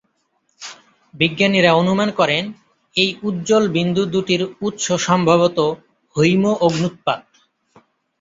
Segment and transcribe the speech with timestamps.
[1.13, 2.43] বিজ্ঞানীরা অনুমান করেন,
[2.95, 5.57] এই উজ্জ্বল বিন্দু দু’টির উৎস সম্ভবত
[6.15, 7.21] হৈম-অগ্ন্যুৎপাত।